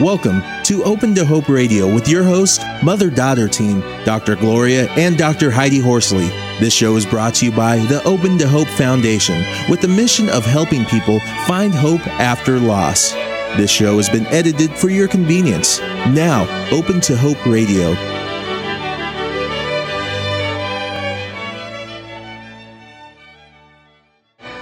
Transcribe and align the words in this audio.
Welcome 0.00 0.40
to 0.62 0.82
Open 0.84 1.14
to 1.14 1.26
Hope 1.26 1.50
Radio 1.50 1.92
with 1.92 2.08
your 2.08 2.24
host, 2.24 2.62
mother 2.82 3.10
daughter 3.10 3.46
team, 3.48 3.80
Dr. 4.06 4.34
Gloria 4.34 4.88
and 4.92 5.18
Dr. 5.18 5.50
Heidi 5.50 5.78
Horsley. 5.78 6.28
This 6.58 6.72
show 6.72 6.96
is 6.96 7.04
brought 7.04 7.34
to 7.34 7.44
you 7.44 7.52
by 7.52 7.76
the 7.80 8.02
Open 8.04 8.38
to 8.38 8.48
Hope 8.48 8.66
Foundation 8.68 9.44
with 9.68 9.82
the 9.82 9.88
mission 9.88 10.30
of 10.30 10.46
helping 10.46 10.86
people 10.86 11.20
find 11.46 11.74
hope 11.74 12.00
after 12.18 12.58
loss. 12.58 13.12
This 13.58 13.70
show 13.70 13.98
has 13.98 14.08
been 14.08 14.24
edited 14.28 14.70
for 14.70 14.88
your 14.88 15.06
convenience. 15.06 15.80
Now, 15.80 16.48
Open 16.72 17.02
to 17.02 17.14
Hope 17.14 17.44
Radio. 17.44 17.90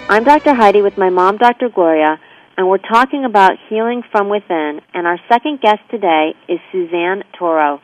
I'm 0.09 0.25
Dr. 0.25 0.55
Heidi 0.55 0.83
with 0.83 0.99
my 0.99 1.11
mom, 1.11 1.37
Dr. 1.37 1.69
Gloria 1.69 2.19
and 2.59 2.69
we're 2.69 2.79
talking 2.79 3.25
about 3.25 3.53
healing 3.71 4.03
from 4.11 4.29
within. 4.29 4.81
And 4.93 5.07
our 5.07 5.19
second 5.31 5.61
guest 5.61 5.79
today 5.93 6.35
is 6.49 6.59
Suzanne 6.73 7.23
Toro. 7.39 7.81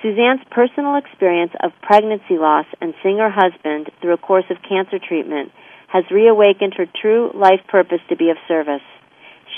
Suzanne's 0.00 0.40
personal 0.50 0.96
experience 0.96 1.52
of 1.62 1.72
pregnancy 1.82 2.40
loss 2.40 2.64
and 2.80 2.94
seeing 3.02 3.18
her 3.18 3.30
husband 3.30 3.92
through 4.00 4.14
a 4.14 4.16
course 4.16 4.46
of 4.48 4.56
cancer 4.66 4.98
treatment 4.98 5.52
has 5.92 6.04
reawakened 6.10 6.72
her 6.78 6.86
true 7.02 7.30
life 7.34 7.60
purpose 7.68 8.00
to 8.08 8.16
be 8.16 8.30
of 8.30 8.38
service. 8.48 8.80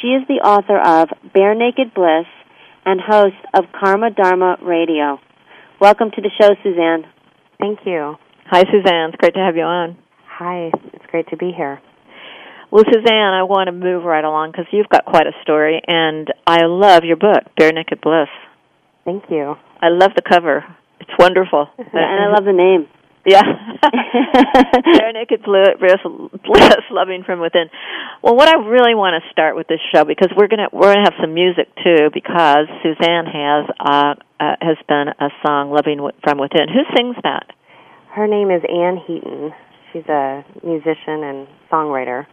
She 0.00 0.08
is 0.08 0.26
the 0.26 0.42
author 0.42 0.76
of 0.76 1.08
Bare 1.32 1.54
Naked 1.54 1.94
Bliss 1.94 2.26
and 2.84 3.00
host 3.00 3.38
of 3.54 3.66
Karma 3.78 4.10
Dharma 4.10 4.56
Radio. 4.60 5.20
Welcome 5.80 6.10
to 6.16 6.20
the 6.20 6.30
show, 6.40 6.50
Suzanne. 6.64 7.04
Thank 7.60 7.86
you. 7.86 8.16
Hi, 8.46 8.64
Suzanne. 8.64 9.10
It's 9.10 9.18
great 9.18 9.34
to 9.34 9.40
have 9.40 9.54
you 9.54 9.62
on. 9.62 9.96
Hi. 10.26 10.72
It's 10.94 11.06
great 11.12 11.28
to 11.28 11.36
be 11.36 11.52
here. 11.56 11.80
Well, 12.72 12.88
Suzanne, 12.88 13.36
I 13.36 13.44
want 13.44 13.68
to 13.68 13.72
move 13.76 14.02
right 14.02 14.24
along 14.24 14.52
because 14.52 14.64
you've 14.72 14.88
got 14.88 15.04
quite 15.04 15.26
a 15.26 15.36
story, 15.42 15.82
and 15.86 16.32
I 16.46 16.64
love 16.64 17.04
your 17.04 17.20
book, 17.20 17.44
Bare 17.54 17.70
Naked 17.70 18.00
Bliss. 18.00 18.32
Thank 19.04 19.24
you. 19.28 19.56
I 19.76 19.92
love 19.92 20.12
the 20.16 20.24
cover. 20.24 20.64
It's 20.98 21.12
wonderful. 21.18 21.68
and 21.76 21.84
I 21.92 22.32
love 22.32 22.48
the 22.48 22.56
name. 22.56 22.88
Yeah. 23.26 23.44
Bare 24.96 25.12
Naked 25.12 25.44
Bliss, 25.44 25.76
Bliss, 25.76 26.80
loving 26.90 27.24
from 27.24 27.40
within. 27.40 27.68
Well, 28.22 28.36
what 28.36 28.48
I 28.48 28.56
really 28.64 28.94
want 28.94 29.22
to 29.22 29.30
start 29.30 29.54
with 29.54 29.68
this 29.68 29.80
show 29.94 30.06
because 30.06 30.32
we're 30.34 30.48
gonna 30.48 30.72
we're 30.72 30.94
gonna 30.94 31.04
have 31.04 31.20
some 31.20 31.34
music 31.34 31.68
too 31.84 32.08
because 32.08 32.72
Suzanne 32.82 33.26
has 33.28 33.68
uh, 33.78 34.14
uh 34.40 34.56
has 34.64 34.78
done 34.88 35.08
a 35.20 35.28
song, 35.44 35.70
"Loving 35.70 36.00
from 36.24 36.38
Within." 36.38 36.72
Who 36.72 36.82
sings 36.96 37.16
that? 37.22 37.52
Her 38.16 38.26
name 38.26 38.50
is 38.50 38.62
Anne 38.64 38.96
Heaton. 38.96 39.52
She's 39.92 40.08
a 40.08 40.42
musician 40.64 41.22
and 41.22 41.46
songwriter. 41.70 42.26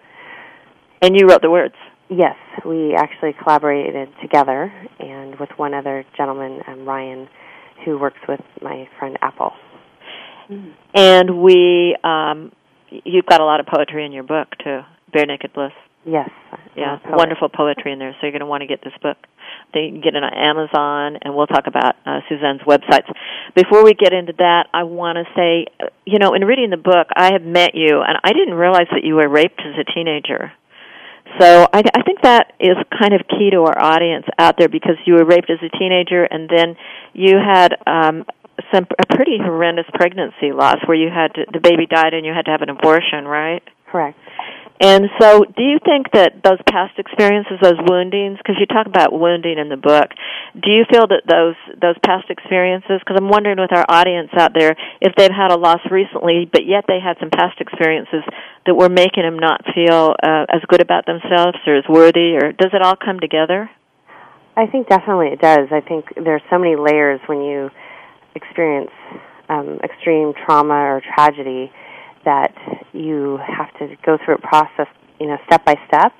And 1.01 1.15
you 1.15 1.27
wrote 1.27 1.41
the 1.41 1.49
words? 1.49 1.75
Yes, 2.09 2.35
we 2.65 2.95
actually 2.95 3.33
collaborated 3.33 4.09
together 4.21 4.73
and 4.99 5.39
with 5.39 5.49
one 5.57 5.73
other 5.73 6.03
gentleman, 6.17 6.61
um, 6.67 6.85
Ryan, 6.85 7.29
who 7.85 7.99
works 7.99 8.19
with 8.27 8.41
my 8.61 8.89
friend 8.97 9.17
Apple. 9.21 9.53
And 10.95 11.41
we, 11.41 11.95
um, 12.03 12.51
you've 12.89 13.27
got 13.27 13.39
a 13.39 13.45
lot 13.45 13.59
of 13.59 13.67
poetry 13.67 14.05
in 14.05 14.11
your 14.11 14.23
book 14.23 14.47
too, 14.63 14.81
Bare 15.13 15.27
Naked 15.27 15.53
Bliss. 15.53 15.71
Yes. 16.05 16.29
Yeah, 16.75 16.97
wonderful 17.09 17.49
poetry 17.49 17.91
in 17.91 17.99
there. 17.99 18.13
So 18.13 18.17
you're 18.23 18.31
going 18.31 18.39
to 18.39 18.45
want 18.45 18.61
to 18.61 18.67
get 18.67 18.81
this 18.83 18.93
book. 19.01 19.17
Then 19.73 19.83
you 19.83 19.91
can 19.91 20.01
get 20.01 20.15
it 20.15 20.23
on 20.23 20.33
Amazon, 20.33 21.19
and 21.21 21.35
we'll 21.35 21.47
talk 21.47 21.67
about 21.67 21.95
uh, 22.05 22.21
Suzanne's 22.29 22.61
websites. 22.61 23.05
Before 23.53 23.83
we 23.83 23.93
get 23.93 24.13
into 24.13 24.33
that, 24.37 24.67
I 24.73 24.83
want 24.83 25.17
to 25.17 25.25
say, 25.35 25.67
you 26.05 26.17
know, 26.17 26.33
in 26.33 26.45
reading 26.45 26.69
the 26.69 26.77
book, 26.77 27.07
I 27.15 27.33
have 27.33 27.43
met 27.43 27.75
you, 27.75 28.01
and 28.01 28.17
I 28.23 28.31
didn't 28.33 28.55
realize 28.55 28.87
that 28.91 29.03
you 29.03 29.15
were 29.15 29.27
raped 29.27 29.59
as 29.59 29.75
a 29.77 29.83
teenager. 29.93 30.51
So 31.37 31.67
I, 31.71 31.83
I 31.93 32.01
think 32.03 32.21
that 32.23 32.53
is 32.59 32.75
kind 32.99 33.13
of 33.13 33.21
key 33.27 33.51
to 33.51 33.57
our 33.61 33.77
audience 33.77 34.25
out 34.37 34.55
there 34.57 34.69
because 34.69 34.95
you 35.05 35.13
were 35.13 35.25
raped 35.25 35.49
as 35.49 35.59
a 35.61 35.77
teenager 35.77 36.23
and 36.23 36.49
then 36.49 36.75
you 37.13 37.37
had 37.37 37.75
um, 37.85 38.25
some 38.73 38.87
a 38.97 39.05
pretty 39.05 39.37
horrendous 39.37 39.85
pregnancy 39.93 40.51
loss 40.51 40.77
where 40.85 40.97
you 40.97 41.09
had 41.09 41.33
to, 41.35 41.45
the 41.51 41.59
baby 41.59 41.85
died 41.85 42.13
and 42.13 42.25
you 42.25 42.33
had 42.33 42.45
to 42.45 42.51
have 42.51 42.61
an 42.61 42.69
abortion, 42.69 43.25
right? 43.25 43.63
Correct. 43.87 44.17
And 44.79 45.11
so, 45.19 45.43
do 45.43 45.61
you 45.61 45.77
think 45.83 46.07
that 46.13 46.39
those 46.41 46.59
past 46.63 46.97
experiences, 46.97 47.59
those 47.61 47.79
woundings, 47.83 48.37
because 48.37 48.55
you 48.59 48.65
talk 48.65 48.87
about 48.87 49.11
wounding 49.11 49.59
in 49.59 49.67
the 49.67 49.75
book, 49.75 50.07
do 50.55 50.71
you 50.71 50.85
feel 50.89 51.03
that 51.07 51.27
those 51.27 51.59
those 51.75 51.99
past 51.99 52.29
experiences? 52.29 53.03
Because 53.03 53.19
I'm 53.19 53.27
wondering 53.27 53.59
with 53.59 53.75
our 53.75 53.83
audience 53.89 54.29
out 54.39 54.55
there, 54.55 54.77
if 55.01 55.11
they've 55.17 55.35
had 55.35 55.51
a 55.51 55.59
loss 55.59 55.81
recently, 55.91 56.47
but 56.49 56.65
yet 56.65 56.85
they 56.87 56.99
had 57.03 57.19
some 57.19 57.29
past 57.29 57.59
experiences 57.59 58.23
that 58.65 58.73
were 58.73 58.87
making 58.87 59.23
them 59.23 59.37
not 59.37 59.67
feel 59.75 60.15
uh, 60.23 60.47
as 60.47 60.63
good 60.69 60.79
about 60.79 61.05
themselves 61.05 61.59
or 61.67 61.75
as 61.75 61.83
worthy, 61.89 62.39
or 62.39 62.53
does 62.53 62.71
it 62.71 62.81
all 62.81 62.95
come 62.95 63.19
together? 63.19 63.69
I 64.55 64.65
think 64.67 64.87
definitely 64.87 65.35
it 65.35 65.41
does. 65.41 65.67
I 65.71 65.81
think 65.81 66.05
there's 66.15 66.41
so 66.49 66.57
many 66.57 66.77
layers 66.77 67.19
when 67.27 67.43
you 67.43 67.69
experience 68.33 68.91
um, 69.49 69.79
extreme 69.83 70.31
trauma 70.45 70.75
or 70.75 71.01
tragedy 71.15 71.71
that 72.25 72.53
you 72.93 73.39
have 73.45 73.71
to 73.79 73.95
go 74.05 74.17
through 74.23 74.35
a 74.35 74.41
process, 74.41 74.87
you 75.19 75.27
know, 75.27 75.37
step 75.45 75.65
by 75.65 75.75
step, 75.87 76.13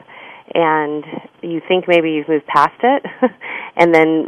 and 0.53 1.03
you 1.41 1.61
think 1.67 1.85
maybe 1.87 2.11
you've 2.11 2.27
moved 2.27 2.47
past 2.47 2.79
it, 2.81 3.03
and 3.75 3.93
then 3.93 4.27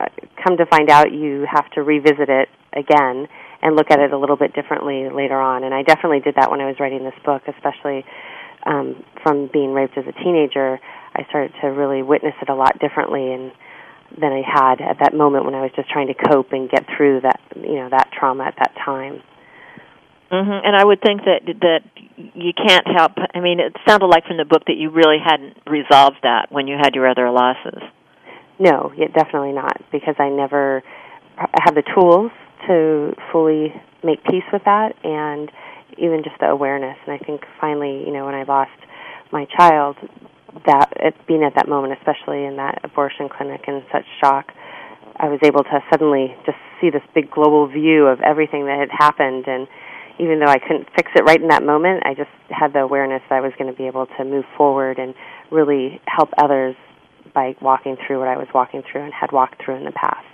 uh, 0.00 0.06
come 0.42 0.56
to 0.56 0.66
find 0.66 0.90
out 0.90 1.12
you 1.12 1.46
have 1.50 1.70
to 1.70 1.82
revisit 1.82 2.28
it 2.28 2.48
again 2.72 3.28
and 3.62 3.76
look 3.76 3.90
at 3.90 3.98
it 3.98 4.12
a 4.12 4.18
little 4.18 4.36
bit 4.36 4.54
differently 4.54 5.08
later 5.08 5.40
on. 5.40 5.64
And 5.64 5.72
I 5.72 5.82
definitely 5.82 6.20
did 6.20 6.34
that 6.36 6.50
when 6.50 6.60
I 6.60 6.66
was 6.66 6.76
writing 6.78 7.02
this 7.02 7.14
book, 7.24 7.42
especially 7.48 8.04
um, 8.66 9.02
from 9.22 9.48
being 9.52 9.72
raped 9.72 9.96
as 9.96 10.04
a 10.06 10.12
teenager. 10.24 10.78
I 11.16 11.24
started 11.28 11.52
to 11.62 11.68
really 11.68 12.02
witness 12.02 12.34
it 12.42 12.48
a 12.48 12.54
lot 12.54 12.78
differently 12.78 13.32
and 13.32 13.52
than 14.20 14.32
I 14.32 14.42
had 14.46 14.80
at 14.80 14.98
that 15.00 15.14
moment 15.14 15.44
when 15.44 15.54
I 15.54 15.62
was 15.62 15.70
just 15.74 15.90
trying 15.90 16.06
to 16.08 16.14
cope 16.14 16.52
and 16.52 16.70
get 16.70 16.86
through 16.96 17.22
that 17.22 17.40
you 17.56 17.74
know 17.74 17.88
that 17.90 18.10
trauma 18.12 18.44
at 18.44 18.54
that 18.58 18.72
time. 18.84 19.22
Mm-hmm. 20.34 20.66
And 20.66 20.74
I 20.74 20.84
would 20.84 21.00
think 21.00 21.22
that 21.22 21.46
that 21.62 21.82
you 22.34 22.52
can't 22.52 22.86
help. 22.90 23.12
I 23.34 23.38
mean, 23.38 23.60
it 23.60 23.76
sounded 23.86 24.06
like 24.06 24.26
from 24.26 24.36
the 24.36 24.44
book 24.44 24.64
that 24.66 24.76
you 24.76 24.90
really 24.90 25.18
hadn't 25.22 25.58
resolved 25.66 26.16
that 26.22 26.50
when 26.50 26.66
you 26.66 26.74
had 26.74 26.94
your 26.94 27.08
other 27.08 27.30
losses. 27.30 27.78
No, 28.58 28.92
yeah, 28.96 29.08
definitely 29.14 29.52
not, 29.52 29.78
because 29.92 30.14
I 30.18 30.28
never 30.28 30.82
have 31.36 31.74
the 31.74 31.82
tools 31.94 32.30
to 32.66 33.14
fully 33.30 33.74
make 34.02 34.22
peace 34.24 34.46
with 34.52 34.62
that, 34.64 34.94
and 35.04 35.50
even 35.98 36.22
just 36.22 36.38
the 36.40 36.46
awareness. 36.46 36.96
And 37.06 37.14
I 37.14 37.24
think 37.24 37.42
finally, 37.60 38.02
you 38.06 38.12
know, 38.12 38.24
when 38.26 38.34
I 38.34 38.42
lost 38.42 38.74
my 39.32 39.46
child, 39.56 39.96
that 40.66 40.92
it, 40.96 41.14
being 41.26 41.42
at 41.42 41.54
that 41.56 41.68
moment, 41.68 41.98
especially 41.98 42.44
in 42.44 42.56
that 42.56 42.80
abortion 42.84 43.28
clinic, 43.28 43.62
in 43.66 43.82
such 43.92 44.06
shock, 44.20 44.52
I 45.16 45.28
was 45.28 45.40
able 45.42 45.62
to 45.62 45.78
suddenly 45.90 46.34
just 46.46 46.58
see 46.80 46.90
this 46.90 47.02
big 47.14 47.30
global 47.30 47.66
view 47.66 48.06
of 48.06 48.20
everything 48.20 48.66
that 48.66 48.78
had 48.78 48.90
happened 48.90 49.46
and 49.46 49.66
even 50.18 50.38
though 50.38 50.50
I 50.50 50.58
couldn't 50.58 50.88
fix 50.94 51.10
it 51.14 51.24
right 51.24 51.40
in 51.40 51.48
that 51.48 51.62
moment, 51.62 52.02
I 52.06 52.14
just 52.14 52.30
had 52.48 52.72
the 52.72 52.80
awareness 52.80 53.22
that 53.28 53.36
I 53.36 53.40
was 53.40 53.52
going 53.58 53.70
to 53.70 53.76
be 53.76 53.86
able 53.86 54.06
to 54.06 54.24
move 54.24 54.44
forward 54.56 54.98
and 54.98 55.14
really 55.50 56.00
help 56.06 56.30
others 56.38 56.76
by 57.34 57.56
walking 57.60 57.96
through 58.06 58.20
what 58.20 58.28
I 58.28 58.36
was 58.36 58.46
walking 58.54 58.82
through 58.90 59.02
and 59.02 59.12
had 59.12 59.32
walked 59.32 59.62
through 59.64 59.76
in 59.76 59.84
the 59.84 59.92
past. 59.92 60.24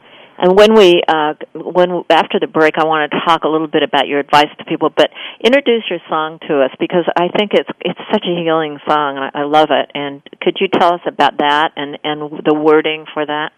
And 0.41 0.57
when 0.57 0.75
we, 0.75 1.03
uh, 1.07 1.35
when 1.53 2.03
after 2.09 2.41
the 2.41 2.47
break, 2.47 2.79
I 2.79 2.85
want 2.85 3.13
to 3.13 3.21
talk 3.27 3.45
a 3.45 3.49
little 3.49 3.69
bit 3.69 3.83
about 3.83 4.09
your 4.09 4.21
advice 4.21 4.49
to 4.59 4.65
people. 4.65 4.89
But 4.89 5.11
introduce 5.45 5.85
your 5.91 5.99
song 6.09 6.39
to 6.49 6.63
us 6.63 6.71
because 6.81 7.05
I 7.15 7.29
think 7.37 7.53
it's 7.53 7.69
it's 7.81 8.01
such 8.11 8.25
a 8.25 8.35
healing 8.41 8.79
song. 8.89 9.19
And 9.19 9.25
I, 9.25 9.41
I 9.41 9.45
love 9.45 9.69
it. 9.69 9.91
And 9.93 10.23
could 10.41 10.57
you 10.59 10.69
tell 10.69 10.95
us 10.95 11.05
about 11.07 11.37
that 11.39 11.73
and 11.77 11.99
and 12.05 12.41
the 12.45 12.55
wording 12.55 13.05
for 13.13 13.27
that? 13.27 13.53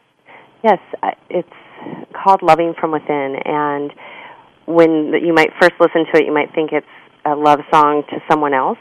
Yes, 0.65 0.78
it's 1.31 1.49
called 2.12 2.43
"Loving 2.43 2.75
from 2.78 2.91
Within," 2.91 3.37
and 3.44 3.93
when 4.67 5.12
you 5.25 5.33
might 5.34 5.50
first 5.61 5.75
listen 5.81 6.06
to 6.12 6.21
it, 6.21 6.27
you 6.27 6.33
might 6.33 6.55
think 6.55 6.71
it's 6.73 6.87
a 7.25 7.34
love 7.34 7.61
song 7.73 8.03
to 8.11 8.17
someone 8.31 8.55
else, 8.55 8.78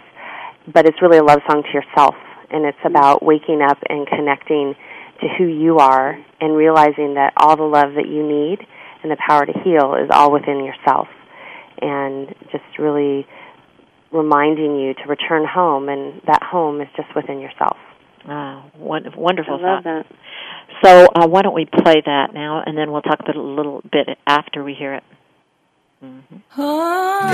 but 0.72 0.86
it's 0.86 1.02
really 1.02 1.18
a 1.18 1.24
love 1.24 1.40
song 1.50 1.64
to 1.64 1.70
yourself. 1.74 2.16
And 2.50 2.66
it's 2.66 2.78
about 2.86 3.24
waking 3.24 3.62
up 3.62 3.78
and 3.90 4.06
connecting 4.08 4.76
to 5.22 5.28
who 5.38 5.46
you 5.46 5.78
are 5.78 6.18
and 6.42 6.56
realizing 6.56 7.14
that 7.16 7.34
all 7.38 7.56
the 7.56 7.64
love 7.64 7.94
that 7.96 8.08
you 8.08 8.28
need 8.28 8.60
and 9.04 9.12
the 9.12 9.18
power 9.26 9.46
to 9.46 9.54
heal 9.64 9.96
is 9.96 10.10
all 10.12 10.32
within 10.32 10.64
yourself. 10.64 11.08
And 11.82 12.28
just 12.52 12.78
really 12.78 13.26
reminding 14.12 14.78
you 14.78 14.94
to 14.94 15.04
return 15.08 15.46
home, 15.48 15.90
and 15.90 16.22
that 16.28 16.44
home 16.44 16.82
is 16.82 16.88
just 16.96 17.08
within 17.16 17.40
yourself. 17.40 17.78
Ah, 18.28 18.70
wonderful 18.78 19.26
I 19.26 19.76
love 19.76 19.84
that. 19.86 20.06
So 20.84 21.08
uh, 21.16 21.28
why 21.28 21.42
don't 21.42 21.56
we 21.56 21.66
play 21.66 22.02
that 22.06 22.34
now, 22.34 22.62
and 22.66 22.78
then 22.78 22.92
we'll 22.92 23.02
talk 23.02 23.20
about 23.20 23.36
it 23.36 23.38
a 23.38 23.42
little 23.42 23.82
bit 23.92 24.10
after 24.28 24.64
we 24.64 24.74
hear 24.74 24.96
it. 24.96 25.04
Mm-hmm. 26.04 26.62
love 26.62 27.32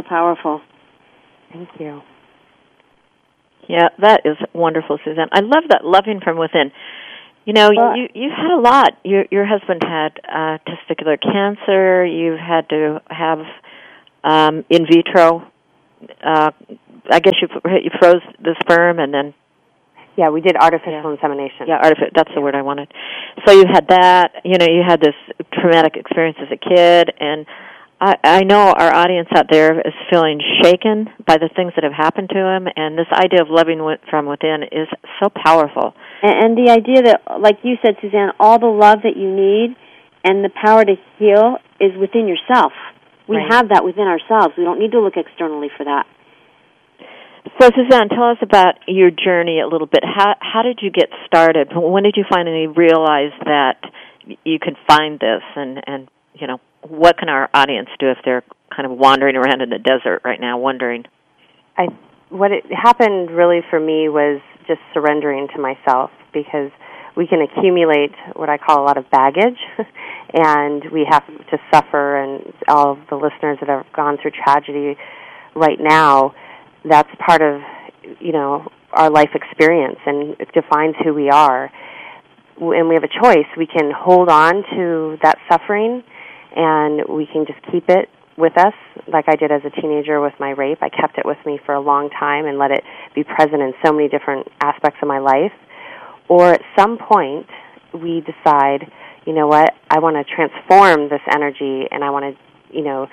so 0.00 0.08
powerful. 0.08 0.60
Thank 1.52 1.68
you. 1.78 2.02
Yeah, 3.68 3.88
that 4.00 4.22
is 4.24 4.36
wonderful, 4.52 4.98
Suzanne. 5.04 5.28
I 5.32 5.40
love 5.40 5.64
that 5.68 5.84
loving 5.84 6.20
from 6.22 6.38
within. 6.38 6.72
You 7.44 7.52
know, 7.52 7.70
well, 7.74 7.96
you 7.96 8.08
you 8.14 8.30
had 8.30 8.56
a 8.56 8.60
lot. 8.60 8.90
Your 9.04 9.24
your 9.30 9.46
husband 9.46 9.82
had 9.82 10.20
uh, 10.28 10.58
testicular 10.66 11.20
cancer. 11.20 12.04
You've 12.04 12.38
had 12.38 12.68
to 12.70 13.00
have 13.08 13.38
um, 14.24 14.64
in 14.68 14.86
vitro. 14.86 15.48
Uh, 16.24 16.50
I 17.10 17.20
guess 17.20 17.34
you 17.40 17.48
you 17.82 17.90
froze 17.98 18.22
the 18.42 18.54
sperm 18.62 18.98
and 18.98 19.12
then. 19.12 19.34
Yeah, 20.16 20.28
we 20.30 20.40
did 20.42 20.56
artificial 20.56 20.92
yeah. 20.92 21.12
insemination. 21.12 21.66
Yeah, 21.68 21.76
artificial. 21.76 22.10
That's 22.14 22.30
the 22.34 22.40
word 22.40 22.54
I 22.54 22.62
wanted. 22.62 22.92
So 23.46 23.52
you 23.52 23.64
had 23.72 23.88
that. 23.88 24.42
You 24.44 24.58
know, 24.58 24.66
you 24.66 24.82
had 24.86 25.00
this 25.00 25.14
traumatic 25.52 25.96
experience 25.96 26.36
as 26.42 26.48
a 26.52 26.58
kid, 26.58 27.12
and 27.20 27.46
I, 28.00 28.16
I 28.24 28.40
know 28.44 28.72
our 28.72 28.94
audience 28.94 29.28
out 29.36 29.46
there 29.50 29.78
is 29.78 29.92
feeling 30.10 30.40
shaken 30.62 31.08
by 31.26 31.36
the 31.36 31.50
things 31.54 31.72
that 31.76 31.84
have 31.84 31.92
happened 31.92 32.30
to 32.30 32.40
him, 32.40 32.66
and 32.74 32.96
this 32.96 33.12
idea 33.12 33.42
of 33.42 33.48
loving 33.50 33.84
from 34.08 34.24
within 34.24 34.64
is 34.72 34.88
so 35.20 35.28
powerful. 35.28 35.92
And, 36.22 36.56
and 36.56 36.56
the 36.56 36.72
idea 36.72 37.02
that, 37.12 37.20
like 37.40 37.58
you 37.62 37.76
said, 37.84 37.96
Suzanne, 38.00 38.32
all 38.40 38.58
the 38.58 38.72
love 38.72 39.00
that 39.04 39.20
you 39.20 39.28
need 39.28 39.76
and 40.24 40.42
the 40.42 40.48
power 40.48 40.84
to 40.84 40.96
heal 41.18 41.58
is 41.78 41.92
within 42.00 42.26
yourself. 42.26 42.72
We 43.28 43.36
right. 43.36 43.52
have 43.52 43.68
that 43.68 43.84
within 43.84 44.08
ourselves. 44.08 44.56
We 44.56 44.64
don't 44.64 44.78
need 44.78 44.92
to 44.92 45.00
look 45.00 45.14
externally 45.16 45.68
for 45.76 45.84
that. 45.84 46.06
So, 47.60 47.70
Suzanne, 47.76 48.08
tell 48.08 48.30
us 48.32 48.40
about 48.40 48.80
your 48.88 49.10
journey 49.10 49.60
a 49.60 49.68
little 49.68 49.86
bit. 49.86 50.00
How 50.04 50.34
how 50.40 50.62
did 50.62 50.80
you 50.82 50.90
get 50.90 51.08
started? 51.26 51.68
When 51.74 52.02
did 52.02 52.14
you 52.16 52.24
finally 52.28 52.66
realize 52.66 53.32
that 53.44 53.80
you 54.44 54.58
could 54.60 54.76
find 54.86 55.18
this 55.18 55.42
and 55.56 55.80
and 55.86 56.08
you 56.34 56.46
know 56.46 56.60
what 56.82 57.18
can 57.18 57.28
our 57.28 57.48
audience 57.52 57.88
do 57.98 58.10
if 58.10 58.18
they're 58.24 58.44
kind 58.74 58.90
of 58.90 58.96
wandering 58.96 59.36
around 59.36 59.60
in 59.60 59.70
the 59.70 59.78
desert 59.78 60.22
right 60.24 60.40
now, 60.40 60.58
wondering? 60.58 61.04
I 61.76 61.88
what 62.30 62.52
it 62.52 62.64
happened 62.70 63.30
really 63.30 63.60
for 63.68 63.80
me 63.80 64.08
was 64.08 64.40
just 64.66 64.80
surrendering 64.94 65.48
to 65.54 65.60
myself 65.60 66.10
because 66.32 66.70
we 67.16 67.26
can 67.26 67.42
accumulate 67.42 68.12
what 68.34 68.48
I 68.48 68.56
call 68.56 68.82
a 68.82 68.86
lot 68.86 68.96
of 68.96 69.10
baggage, 69.10 69.58
and 70.32 70.84
we 70.92 71.06
have 71.10 71.26
to 71.26 71.58
suffer. 71.72 72.16
And 72.16 72.52
all 72.68 72.92
of 72.92 72.98
the 73.10 73.16
listeners 73.16 73.58
that 73.60 73.68
have 73.68 73.92
gone 73.92 74.16
through 74.22 74.30
tragedy 74.30 74.96
right 75.54 75.78
now, 75.80 76.34
that's 76.88 77.10
part 77.18 77.42
of 77.42 77.60
you 78.20 78.32
know 78.32 78.68
our 78.92 79.10
life 79.10 79.30
experience, 79.34 79.98
and 80.06 80.36
it 80.40 80.52
defines 80.52 80.94
who 81.04 81.12
we 81.12 81.30
are. 81.30 81.70
And 82.62 82.88
we 82.88 82.94
have 82.94 83.04
a 83.04 83.08
choice. 83.08 83.46
We 83.56 83.66
can 83.66 83.90
hold 83.90 84.28
on 84.28 84.62
to 84.76 85.18
that 85.22 85.38
suffering 85.50 86.04
and 86.56 87.02
we 87.08 87.26
can 87.26 87.46
just 87.46 87.60
keep 87.70 87.88
it 87.88 88.08
with 88.36 88.56
us 88.56 88.74
like 89.12 89.26
I 89.28 89.36
did 89.36 89.52
as 89.52 89.60
a 89.64 89.80
teenager 89.80 90.20
with 90.20 90.32
my 90.40 90.50
rape. 90.50 90.78
I 90.82 90.88
kept 90.88 91.18
it 91.18 91.26
with 91.26 91.38
me 91.44 91.60
for 91.64 91.74
a 91.74 91.80
long 91.80 92.10
time 92.10 92.46
and 92.46 92.58
let 92.58 92.70
it 92.70 92.82
be 93.14 93.22
present 93.22 93.60
in 93.60 93.72
so 93.84 93.92
many 93.92 94.08
different 94.08 94.48
aspects 94.60 94.98
of 95.02 95.08
my 95.08 95.18
life. 95.18 95.52
Or 96.28 96.54
at 96.54 96.62
some 96.78 96.96
point, 96.96 97.46
we 97.92 98.22
decide, 98.22 98.90
you 99.26 99.34
know 99.34 99.46
what, 99.46 99.74
I 99.90 99.98
want 99.98 100.16
to 100.16 100.24
transform 100.24 101.08
this 101.08 101.20
energy 101.30 101.86
and 101.90 102.02
I 102.02 102.10
want 102.10 102.34
to, 102.34 102.76
you 102.76 102.84
know, 102.84 103.08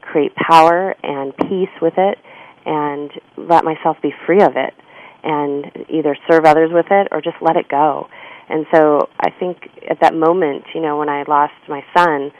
create 0.00 0.34
power 0.34 0.96
and 1.02 1.36
peace 1.36 1.72
with 1.80 1.94
it 1.96 2.18
and 2.64 3.10
let 3.36 3.64
myself 3.64 3.96
be 4.02 4.12
free 4.26 4.42
of 4.42 4.56
it 4.56 4.74
and 5.22 5.66
either 5.88 6.16
serve 6.28 6.44
others 6.44 6.70
with 6.72 6.86
it 6.90 7.08
or 7.12 7.20
just 7.20 7.36
let 7.40 7.56
it 7.56 7.68
go. 7.68 8.08
And 8.48 8.66
so 8.74 9.08
I 9.20 9.30
think 9.30 9.68
at 9.88 10.00
that 10.00 10.14
moment, 10.14 10.64
you 10.74 10.80
know, 10.80 10.98
when 10.98 11.08
I 11.08 11.24
lost 11.28 11.54
my 11.68 11.84
son, 11.96 12.32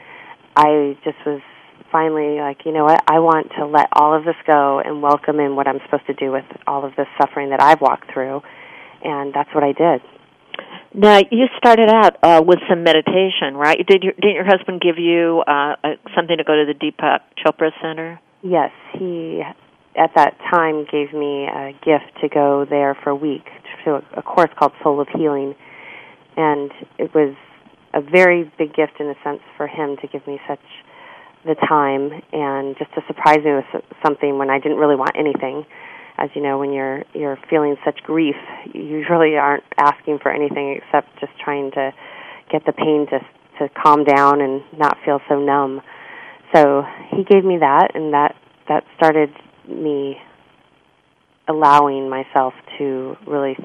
I 0.57 0.97
just 1.05 1.19
was 1.25 1.41
finally 1.91 2.41
like, 2.41 2.65
you 2.65 2.73
know 2.73 2.85
what, 2.85 3.03
I 3.07 3.21
want 3.21 3.53
to 3.59 3.67
let 3.67 3.89
all 3.93 4.17
of 4.17 4.25
this 4.25 4.37
go 4.47 4.81
and 4.81 5.03
welcome 5.03 5.41
in 5.41 5.57
what 5.57 5.69
I'm 5.69 5.79
supposed 5.85 6.07
to 6.07 6.15
do 6.15 6.33
with 6.33 6.45
all 6.67 6.85
of 6.85 6.97
this 6.97 7.07
suffering 7.21 7.51
that 7.51 7.61
I've 7.61 7.81
walked 7.81 8.13
through. 8.13 8.43
And 9.05 9.35
that's 9.35 9.53
what 9.55 9.65
I 9.65 9.73
did. 9.73 10.01
Now 10.95 11.21
you 11.31 11.47
started 11.57 11.89
out 11.89 12.17
uh, 12.23 12.43
with 12.45 12.59
some 12.69 12.85
meditation, 12.85 13.55
right? 13.55 13.79
Did 13.87 14.03
your 14.03 14.13
didn't 14.13 14.35
your 14.35 14.45
husband 14.45 14.83
give 14.83 14.99
you 14.99 15.43
uh, 15.47 15.77
something 16.15 16.37
to 16.37 16.45
go 16.45 16.55
to 16.55 16.67
the 16.67 16.75
Deepak 16.75 17.21
Chopra 17.43 17.71
Center? 17.81 18.21
Yes, 18.43 18.71
he 18.99 19.43
at 19.97 20.11
that 20.17 20.37
time 20.51 20.87
gave 20.91 21.13
me 21.13 21.47
a 21.47 21.73
gift 21.85 22.21
to 22.21 22.29
go 22.29 22.67
there 22.69 22.97
for 23.03 23.11
a 23.11 23.17
week 23.17 23.45
to 23.85 24.03
a 24.17 24.23
course 24.23 24.51
called 24.59 24.73
Soul 24.83 25.01
of 25.01 25.09
Healing, 25.09 25.55
and 26.37 26.71
it 26.99 27.15
was 27.15 27.35
a 27.95 28.01
very 28.01 28.51
big 28.59 28.75
gift 28.75 29.01
in 29.01 29.07
a 29.07 29.15
sense 29.23 29.41
for 29.57 29.67
him 29.67 29.97
to 30.01 30.07
give 30.09 30.27
me 30.27 30.41
such 30.49 30.63
the 31.45 31.55
time 31.69 32.23
and 32.33 32.77
just 32.79 32.93
to 32.95 33.01
surprise 33.07 33.41
me 33.45 33.53
with 33.53 33.83
something 34.05 34.39
when 34.39 34.49
I 34.51 34.59
didn't 34.59 34.79
really 34.79 34.97
want 34.97 35.13
anything. 35.17 35.67
As 36.19 36.31
you 36.35 36.43
know, 36.43 36.59
when 36.59 36.73
you're 36.73 37.05
you're 37.15 37.39
feeling 37.51 37.77
such 37.85 38.03
grief, 38.05 38.37
you 38.73 38.83
usually 38.83 39.37
aren't 39.37 39.65
asking 39.77 40.19
for 40.23 40.31
anything 40.31 40.79
except 40.79 41.09
just 41.21 41.33
trying 41.43 41.71
to 41.73 41.93
get 42.51 42.65
the 42.67 42.73
pain 42.73 43.07
to 43.11 43.19
to 43.59 43.69
calm 43.75 44.05
down 44.05 44.41
and 44.41 44.63
not 44.77 44.97
feel 45.05 45.21
so 45.29 45.41
numb. 45.41 45.81
So 46.55 46.83
he 47.11 47.25
gave 47.25 47.45
me 47.45 47.59
that, 47.59 47.95
and 47.95 48.13
that 48.13 48.37
that 48.69 48.85
started 48.97 49.31
me 49.69 50.17
allowing 51.49 52.09
myself 52.09 52.55
to 52.79 53.17
really 53.27 53.57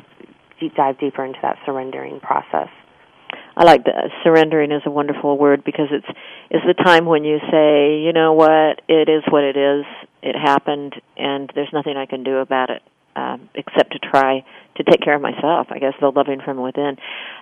deep 0.60 0.74
dive 0.76 1.00
deeper 1.00 1.24
into 1.24 1.40
that 1.42 1.58
surrendering 1.66 2.20
process. 2.20 2.70
I 3.58 3.64
like 3.64 3.86
the 3.86 4.12
surrendering 4.24 4.72
is 4.72 4.84
a 4.86 4.92
wonderful 4.92 5.36
word 5.36 5.64
because 5.66 5.88
it's 5.90 6.06
it's 6.52 6.66
the 6.68 6.76
time 6.78 7.06
when 7.06 7.24
you 7.24 7.40
say, 7.50 8.06
you 8.06 8.14
know 8.14 8.34
what, 8.34 8.82
it 8.88 9.10
is 9.10 9.24
what 9.32 9.44
it 9.44 9.58
is. 9.58 9.84
It 10.22 10.36
happened, 10.36 10.94
and 11.18 11.52
there's 11.56 11.74
nothing 11.74 11.98
I 11.98 12.06
can 12.06 12.24
do 12.24 12.38
about 12.38 12.70
it 12.70 12.84
um, 13.16 13.50
except 13.56 13.94
to 13.94 14.00
try 14.00 14.46
to 14.76 14.84
take 14.84 15.02
care 15.02 15.16
of 15.16 15.24
myself. 15.24 15.68
I 15.72 15.80
guess 15.80 15.94
the 16.00 16.12
loving 16.14 16.40
from 16.46 16.62
within. 16.62 16.98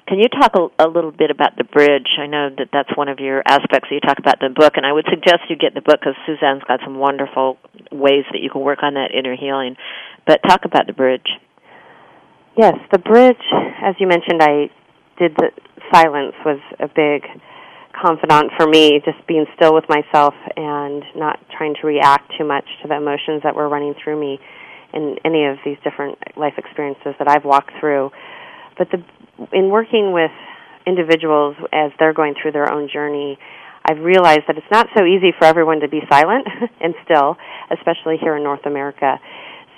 Can 0.08 0.20
you 0.20 0.30
talk 0.30 0.56
a, 0.56 0.88
a 0.88 0.88
little 0.88 1.12
bit 1.12 1.32
about 1.32 1.58
the 1.58 1.66
bridge? 1.66 2.08
I 2.18 2.28
know 2.28 2.48
that 2.48 2.70
that's 2.72 2.96
one 2.96 3.10
of 3.10 3.20
your 3.20 3.44
aspects 3.46 3.90
that 3.90 3.96
you 3.96 4.00
talk 4.00 4.18
about 4.18 4.42
in 4.42 4.54
the 4.54 4.58
book, 4.58 4.74
and 4.78 4.86
I 4.86 4.94
would 4.94 5.06
suggest 5.10 5.50
you 5.50 5.58
get 5.58 5.74
the 5.74 5.82
book 5.82 6.00
because 6.00 6.16
Suzanne's 6.26 6.64
got 6.64 6.80
some 6.86 6.96
wonderful 6.96 7.58
ways 7.92 8.24
that 8.32 8.40
you 8.40 8.50
can 8.50 8.62
work 8.62 8.80
on 8.84 8.94
that 8.94 9.12
inner 9.12 9.36
healing. 9.36 9.76
But 10.26 10.40
talk 10.48 10.64
about 10.64 10.88
the 10.88 10.94
bridge. 10.94 11.28
Yes, 12.56 12.76
the 12.94 13.00
bridge, 13.00 13.44
as 13.84 13.96
you 14.00 14.08
mentioned, 14.08 14.42
I 14.42 14.72
did 15.18 15.36
the 15.36 15.52
silence 15.94 16.36
was 16.46 16.60
a 16.80 16.88
big 16.88 17.24
confidant 17.96 18.52
for 18.58 18.68
me, 18.68 19.02
just 19.06 19.26
being 19.28 19.46
still 19.56 19.74
with 19.74 19.86
myself 19.88 20.34
and 20.56 21.04
not 21.16 21.40
trying 21.58 21.76
to 21.80 21.88
react 21.88 22.34
too 22.38 22.46
much 22.46 22.66
to 22.82 22.88
the 22.88 22.96
emotions 22.96 23.42
that 23.44 23.56
were 23.56 23.70
running 23.70 23.96
through 24.04 24.20
me 24.20 24.40
in 24.94 25.16
any 25.24 25.46
of 25.46 25.58
these 25.64 25.78
different 25.84 26.18
life 26.38 26.54
experiences 26.58 27.16
that 27.20 27.28
I've 27.28 27.46
walked 27.46 27.72
through. 27.80 28.12
But 28.78 28.90
the 28.92 29.04
in 29.52 29.70
working 29.70 30.14
with 30.14 30.32
individuals 30.88 31.56
as 31.74 31.92
they're 32.00 32.14
going 32.14 32.36
through 32.42 32.54
their 32.54 32.72
own 32.72 32.90
journey, 32.92 33.38
I've 33.84 34.00
realized 34.00 34.44
that 34.48 34.58
it's 34.58 34.72
not 34.72 34.88
so 34.98 35.04
easy 35.06 35.32
for 35.38 35.46
everyone 35.46 35.82
to 35.82 35.90
be 35.90 36.02
silent 36.10 36.48
and 36.82 36.96
still, 37.04 37.38
especially 37.72 38.18
here 38.18 38.36
in 38.36 38.44
North 38.44 38.66
America. 38.66 39.20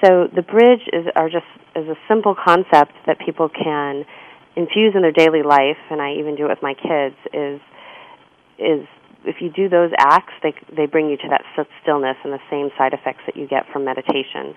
So 0.03 0.27
the 0.34 0.44
bridge 0.44 0.86
is 0.94 1.06
are 1.15 1.29
just 1.29 1.46
is 1.75 1.88
a 1.88 1.98
simple 2.08 2.36
concept 2.36 2.94
that 3.06 3.17
people 3.24 3.50
can 3.50 4.06
infuse 4.58 4.94
in 4.96 5.04
their 5.04 5.14
daily 5.14 5.44
life, 5.44 5.78
and 5.92 6.02
I 6.02 6.14
even 6.14 6.36
do 6.36 6.46
it 6.46 6.50
with 6.50 6.64
my 6.64 6.74
kids, 6.74 7.16
is 7.32 7.62
is 8.58 8.88
if 9.24 9.38
you 9.40 9.52
do 9.52 9.70
those 9.70 9.92
acts, 10.00 10.34
they 10.42 10.54
they 10.76 10.88
bring 10.88 11.10
you 11.10 11.18
to 11.18 11.30
that 11.30 11.44
stillness 11.84 12.18
and 12.24 12.34
the 12.34 12.42
same 12.50 12.70
side 12.78 12.94
effects 12.94 13.22
that 13.28 13.38
you 13.38 13.48
get 13.48 13.66
from 13.72 13.86
meditation. 13.86 14.56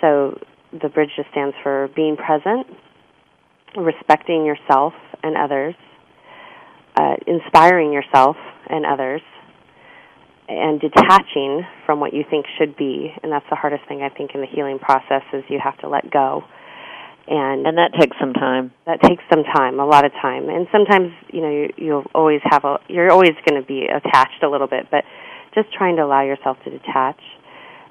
So 0.00 0.38
the 0.72 0.88
bridge 0.88 1.10
just 1.16 1.30
stands 1.30 1.54
for 1.62 1.88
being 1.94 2.16
present, 2.16 2.66
respecting 3.76 4.44
yourself 4.44 4.94
and 5.22 5.36
others, 5.36 5.74
uh, 6.96 7.14
inspiring 7.26 7.92
yourself 7.92 8.36
and 8.68 8.84
others, 8.84 9.22
and 10.48 10.80
detaching 10.80 11.62
from 11.86 12.00
what 12.00 12.12
you 12.12 12.24
think 12.28 12.46
should 12.58 12.76
be. 12.76 13.14
And 13.22 13.30
that's 13.30 13.46
the 13.50 13.56
hardest 13.56 13.84
thing 13.88 14.02
I 14.02 14.08
think 14.08 14.32
in 14.34 14.40
the 14.40 14.46
healing 14.46 14.78
process 14.78 15.22
is 15.32 15.44
you 15.48 15.60
have 15.62 15.78
to 15.78 15.88
let 15.88 16.10
go 16.10 16.44
and 17.28 17.66
and 17.66 17.76
that 17.78 17.92
takes 17.98 18.16
some 18.18 18.32
time. 18.32 18.72
That 18.86 19.00
takes 19.02 19.22
some 19.30 19.44
time, 19.44 19.78
a 19.78 19.86
lot 19.86 20.04
of 20.04 20.12
time, 20.12 20.48
and 20.48 20.66
sometimes 20.72 21.12
you 21.32 21.40
know 21.42 21.50
you, 21.50 21.68
you'll 21.76 22.06
always 22.14 22.40
have 22.44 22.64
a 22.64 22.78
you're 22.88 23.10
always 23.10 23.34
going 23.46 23.60
to 23.60 23.66
be 23.66 23.84
attached 23.84 24.42
a 24.42 24.48
little 24.48 24.66
bit, 24.66 24.88
but 24.90 25.04
just 25.54 25.72
trying 25.72 25.96
to 25.96 26.02
allow 26.04 26.22
yourself 26.22 26.56
to 26.64 26.70
detach, 26.70 27.20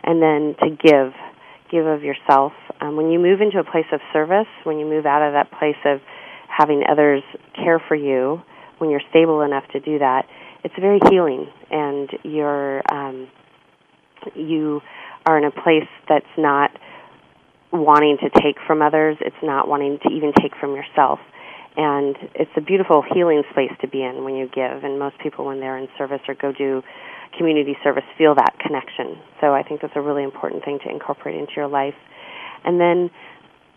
and 0.03 0.22
then 0.22 0.56
to 0.62 0.70
give, 0.70 1.13
give 1.72 1.86
of 1.86 2.03
yourself. 2.03 2.53
Um, 2.82 2.96
when 2.96 3.12
you 3.12 3.20
move 3.20 3.41
into 3.41 3.60
a 3.60 3.63
place 3.63 3.89
of 3.91 4.00
service, 4.13 4.48
when 4.63 4.79
you 4.79 4.86
move 4.86 5.06
out 5.06 5.25
of 5.25 5.34
that 5.34 5.51
place 5.58 5.79
of 5.86 6.00
having 6.50 6.84
others 6.89 7.24
care 7.56 7.82
for 7.88 7.96
you, 7.96 8.41
when 8.79 8.89
you're 8.89 9.01
stable 9.10 9.41
enough 9.41 9.65
to 9.74 9.79
do 9.79 10.00
that, 10.00 10.25
it's 10.63 10.75
very 10.79 11.00
healing, 11.10 11.48
and 11.70 12.10
you're 12.24 12.82
um, 12.91 13.27
you 14.36 14.82
are 15.25 15.38
in 15.38 15.44
a 15.44 15.51
place 15.51 15.89
that's 16.10 16.25
not 16.38 16.72
wanting 17.71 18.17
to 18.21 18.29
take 18.41 18.57
from 18.65 18.81
others. 18.81 19.17
It's 19.21 19.36
not 19.43 19.67
wanting 19.67 20.00
to 20.03 20.09
even 20.09 20.31
take 20.41 20.55
from 20.59 20.75
yourself. 20.75 21.19
And 21.75 22.15
it's 22.33 22.51
a 22.57 22.62
beautiful 22.62 23.03
healing 23.13 23.43
space 23.51 23.71
to 23.81 23.88
be 23.88 24.01
in 24.01 24.24
when 24.24 24.36
you 24.36 24.47
give. 24.47 24.83
And 24.83 24.97
most 24.97 25.19
people, 25.19 25.45
when 25.45 25.59
they're 25.59 25.77
in 25.77 25.88
service 25.97 26.21
or 26.27 26.33
go 26.33 26.51
do 26.51 26.81
community 27.38 27.77
service 27.83 28.03
feel 28.17 28.33
that 28.36 28.57
connection. 28.59 29.17
So 29.41 29.53
I 29.53 29.62
think 29.62 29.81
that's 29.81 29.95
a 29.95 30.01
really 30.01 30.24
important 30.24 30.65
thing 30.65 30.79
to 30.83 30.89
incorporate 30.89 31.36
into 31.36 31.53
your 31.55 31.67
life. 31.67 31.93
And 32.63 32.79
then 32.79 33.12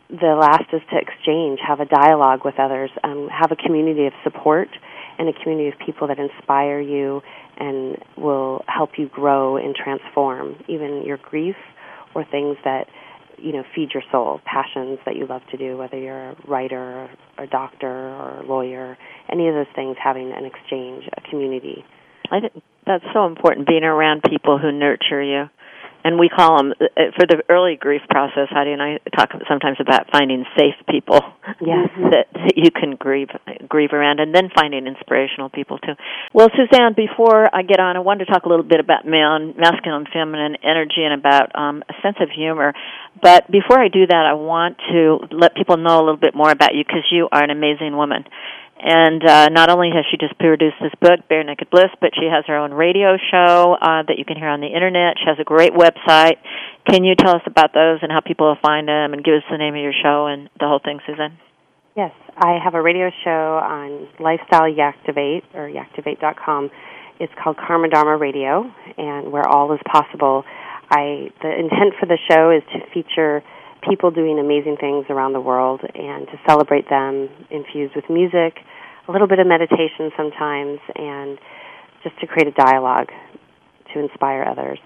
the 0.09 0.35
last 0.35 0.73
is 0.73 0.81
to 0.91 0.99
exchange, 0.99 1.61
have 1.67 1.81
a 1.81 1.85
dialogue 1.85 2.41
with 2.45 2.59
others, 2.59 2.91
um, 3.05 3.29
have 3.29 3.53
a 3.53 3.57
community 3.57 4.07
of 4.07 4.13
support 4.25 4.69
and 5.19 5.29
a 5.29 5.33
community 5.33 5.69
of 5.69 5.75
people 5.85 6.09
that 6.09 6.19
inspire 6.19 6.81
you 6.81 7.21
and 7.59 7.99
will 8.17 8.65
help 8.67 8.99
you 8.99 9.09
grow 9.09 9.57
and 9.57 9.77
transform 9.77 10.57
even 10.67 11.05
your 11.05 11.19
grief 11.19 11.57
or 12.15 12.25
things 12.25 12.57
that 12.65 12.89
you 13.43 13.53
know 13.53 13.65
feed 13.75 13.91
your 13.93 14.03
soul, 14.11 14.41
passions 14.45 14.99
that 15.07 15.17
you 15.17 15.27
love 15.27 15.43
to 15.51 15.57
do, 15.57 15.77
whether 15.77 15.99
you're 15.99 16.31
a 16.31 16.37
writer, 16.47 17.09
or 17.39 17.45
a 17.45 17.47
doctor, 17.47 17.89
or 17.89 18.41
a 18.41 18.47
lawyer, 18.47 18.97
any 19.31 19.49
of 19.49 19.55
those 19.55 19.73
things. 19.75 19.97
Having 20.03 20.33
an 20.33 20.45
exchange, 20.45 21.05
a 21.17 21.31
community. 21.31 21.85
I 22.31 22.41
think 22.41 22.63
that's 22.87 23.05
so 23.13 23.27
important. 23.27 23.67
Being 23.67 23.85
around 23.85 24.23
people 24.23 24.59
who 24.59 24.71
nurture 24.73 25.23
you 25.23 25.51
and 26.05 26.19
we 26.19 26.29
call 26.29 26.57
them 26.57 26.73
uh, 26.81 27.13
for 27.17 27.27
the 27.27 27.43
early 27.49 27.77
grief 27.77 28.03
process. 28.09 28.49
Heidi 28.51 28.73
and 28.73 28.83
I 28.83 28.99
talk 29.17 29.31
sometimes 29.49 29.79
about 29.81 30.11
finding 30.11 30.45
safe 30.57 30.75
people 30.89 31.21
yes. 31.61 31.89
that, 32.11 32.27
that 32.33 32.55
you 32.57 32.71
can 32.71 32.97
grieve 32.97 33.29
grieve 33.69 33.93
around, 33.93 34.21
and 34.21 34.35
then 34.35 34.51
finding 34.55 34.87
inspirational 34.87 35.49
people 35.49 35.79
too. 35.79 35.95
Well, 36.33 36.49
Suzanne, 36.57 36.95
before 36.95 37.55
I 37.55 37.63
get 37.63 37.81
on, 37.81 37.97
I 37.97 38.01
wanted 38.01 38.27
to 38.27 38.33
talk 38.33 38.45
a 38.45 38.49
little 38.49 38.65
bit 38.65 38.81
about 38.81 39.07
male, 39.07 39.39
masculine, 39.57 40.07
feminine 40.13 40.57
energy, 40.63 41.03
and 41.05 41.15
about 41.15 41.55
um, 41.55 41.83
a 41.89 41.95
sense 42.03 42.17
of 42.21 42.31
humor. 42.31 42.73
But 43.23 43.51
before 43.51 43.79
I 43.79 43.89
do 43.89 44.07
that, 44.07 44.25
I 44.27 44.35
want 44.35 44.79
to 44.93 45.19
let 45.31 45.55
people 45.55 45.77
know 45.77 45.99
a 45.99 46.05
little 46.05 46.17
bit 46.17 46.35
more 46.35 46.51
about 46.51 46.75
you 46.75 46.85
because 46.85 47.05
you 47.11 47.29
are 47.31 47.43
an 47.43 47.51
amazing 47.51 47.97
woman. 47.97 48.25
And 48.83 49.23
uh, 49.25 49.49
not 49.51 49.69
only 49.69 49.91
has 49.95 50.05
she 50.11 50.17
just 50.17 50.39
produced 50.39 50.77
this 50.81 50.93
book, 51.01 51.29
Bare 51.29 51.45
Naked 51.45 51.69
Bliss, 51.71 51.91
but 52.01 52.11
she 52.19 52.27
has 52.33 52.45
her 52.47 52.57
own 52.57 52.73
radio 52.73 53.19
show 53.31 53.77
uh, 53.77 54.03
that 54.09 54.17
you 54.17 54.25
can 54.25 54.37
hear 54.37 54.49
on 54.49 54.61
the 54.61 54.73
internet. 54.73 55.17
She 55.19 55.29
has 55.29 55.37
a 55.39 55.45
great 55.45 55.73
website. 55.73 56.41
Can 56.89 57.05
you 57.05 57.15
tell 57.15 57.37
us 57.37 57.43
about 57.45 57.75
those 57.75 57.99
and 58.01 58.11
how 58.11 58.21
people 58.21 58.49
will 58.49 58.63
find 58.63 58.89
them 58.89 59.13
and 59.13 59.23
give 59.23 59.35
us 59.35 59.45
the 59.51 59.59
name 59.59 59.75
of 59.75 59.83
your 59.83 59.93
show 59.93 60.27
and 60.27 60.49
the 60.59 60.67
whole 60.67 60.81
thing, 60.83 61.01
Susan? 61.07 61.37
Yes, 61.95 62.13
I 62.39 62.59
have 62.63 62.75
a 62.75 62.81
radio 62.81 63.11
show 63.23 63.61
on 63.61 64.09
Lifestyle 64.19 64.73
Yactivate 64.73 65.43
or 65.53 65.69
Yactivate.com. 65.69 66.71
It's 67.19 67.33
called 67.43 67.59
Karma 67.59 67.91
Dharma 67.91 68.17
Radio, 68.17 68.65
and 68.97 69.31
where 69.31 69.47
all 69.47 69.75
is 69.75 69.81
possible. 69.85 70.45
I 70.91 71.31
the 71.43 71.53
intent 71.53 71.95
for 72.01 72.07
the 72.07 72.17
show 72.31 72.51
is 72.51 72.63
to 72.73 72.81
feature 72.95 73.43
people 73.83 74.11
doing 74.11 74.39
amazing 74.39 74.77
things 74.81 75.07
around 75.11 75.33
the 75.33 75.41
world 75.41 75.81
and 75.83 76.27
to 76.29 76.41
celebrate 76.47 76.89
them 76.89 77.29
infused 77.51 77.95
with 77.95 78.09
music, 78.09 78.59
a 79.11 79.13
little 79.13 79.27
bit 79.27 79.41
of 79.41 79.47
meditation 79.47 80.13
sometimes, 80.17 80.79
and 80.95 81.39
just 82.05 82.19
to 82.21 82.27
create 82.27 82.47
a 82.47 82.53
dialogue 82.53 83.09
to 83.93 83.99
inspire 83.99 84.45
others. 84.45 84.79